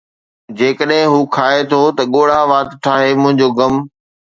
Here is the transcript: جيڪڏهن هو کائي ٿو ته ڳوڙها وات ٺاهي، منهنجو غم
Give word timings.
جيڪڏهن 0.57 1.09
هو 1.11 1.19
کائي 1.35 1.59
ٿو 1.69 1.81
ته 1.97 2.03
ڳوڙها 2.13 2.41
وات 2.51 2.67
ٺاهي، 2.83 3.11
منهنجو 3.21 3.49
غم 3.57 3.75